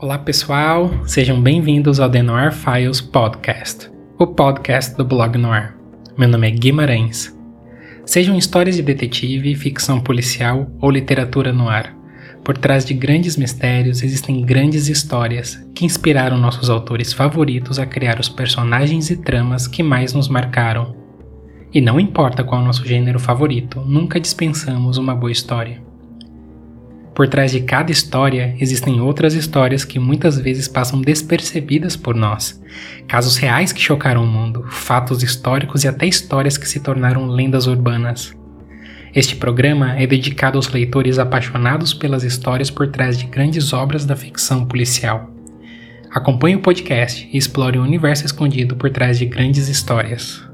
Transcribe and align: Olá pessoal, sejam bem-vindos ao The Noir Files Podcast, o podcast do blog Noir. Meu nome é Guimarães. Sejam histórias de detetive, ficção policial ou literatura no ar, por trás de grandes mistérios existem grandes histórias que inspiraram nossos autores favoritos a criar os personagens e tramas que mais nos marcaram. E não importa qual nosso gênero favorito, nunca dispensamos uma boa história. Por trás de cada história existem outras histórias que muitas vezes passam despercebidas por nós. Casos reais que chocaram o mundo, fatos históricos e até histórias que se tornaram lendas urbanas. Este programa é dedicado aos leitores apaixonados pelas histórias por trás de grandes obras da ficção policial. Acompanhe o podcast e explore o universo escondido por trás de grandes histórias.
Olá 0.00 0.16
pessoal, 0.16 0.92
sejam 1.06 1.42
bem-vindos 1.42 1.98
ao 1.98 2.08
The 2.08 2.22
Noir 2.22 2.52
Files 2.52 3.00
Podcast, 3.00 3.90
o 4.16 4.28
podcast 4.28 4.96
do 4.96 5.04
blog 5.04 5.36
Noir. 5.36 5.74
Meu 6.16 6.28
nome 6.28 6.46
é 6.46 6.52
Guimarães. 6.52 7.36
Sejam 8.06 8.38
histórias 8.38 8.76
de 8.76 8.82
detetive, 8.82 9.56
ficção 9.56 9.98
policial 9.98 10.70
ou 10.80 10.88
literatura 10.88 11.52
no 11.52 11.68
ar, 11.68 11.96
por 12.44 12.56
trás 12.56 12.84
de 12.84 12.94
grandes 12.94 13.36
mistérios 13.36 14.00
existem 14.04 14.40
grandes 14.42 14.86
histórias 14.86 15.56
que 15.74 15.84
inspiraram 15.84 16.38
nossos 16.38 16.70
autores 16.70 17.12
favoritos 17.12 17.80
a 17.80 17.84
criar 17.84 18.20
os 18.20 18.28
personagens 18.28 19.10
e 19.10 19.16
tramas 19.16 19.66
que 19.66 19.82
mais 19.82 20.12
nos 20.12 20.28
marcaram. 20.28 20.94
E 21.74 21.80
não 21.80 21.98
importa 21.98 22.44
qual 22.44 22.62
nosso 22.62 22.86
gênero 22.86 23.18
favorito, 23.18 23.80
nunca 23.80 24.20
dispensamos 24.20 24.96
uma 24.96 25.12
boa 25.12 25.32
história. 25.32 25.82
Por 27.18 27.26
trás 27.26 27.50
de 27.50 27.62
cada 27.62 27.90
história 27.90 28.54
existem 28.60 29.00
outras 29.00 29.34
histórias 29.34 29.84
que 29.84 29.98
muitas 29.98 30.38
vezes 30.38 30.68
passam 30.68 31.00
despercebidas 31.00 31.96
por 31.96 32.14
nós. 32.14 32.62
Casos 33.08 33.36
reais 33.36 33.72
que 33.72 33.80
chocaram 33.80 34.22
o 34.22 34.26
mundo, 34.26 34.64
fatos 34.70 35.20
históricos 35.20 35.82
e 35.82 35.88
até 35.88 36.06
histórias 36.06 36.56
que 36.56 36.68
se 36.68 36.78
tornaram 36.78 37.26
lendas 37.26 37.66
urbanas. 37.66 38.36
Este 39.12 39.34
programa 39.34 40.00
é 40.00 40.06
dedicado 40.06 40.58
aos 40.58 40.68
leitores 40.68 41.18
apaixonados 41.18 41.92
pelas 41.92 42.22
histórias 42.22 42.70
por 42.70 42.86
trás 42.86 43.18
de 43.18 43.26
grandes 43.26 43.72
obras 43.72 44.06
da 44.06 44.14
ficção 44.14 44.64
policial. 44.64 45.28
Acompanhe 46.12 46.54
o 46.54 46.62
podcast 46.62 47.28
e 47.32 47.36
explore 47.36 47.80
o 47.80 47.82
universo 47.82 48.26
escondido 48.26 48.76
por 48.76 48.90
trás 48.90 49.18
de 49.18 49.26
grandes 49.26 49.66
histórias. 49.66 50.47